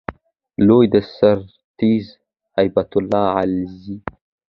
[0.67, 2.05] لوی درستیز
[2.57, 3.97] هیبت الله علیزی